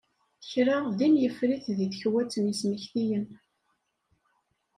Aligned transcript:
Kra 0.49 0.77
din 0.97 1.15
yeffer-it 1.21 1.65
deg 1.77 1.89
tekwat 1.93 2.33
n 2.41 2.45
yismektiyen. 2.51 3.25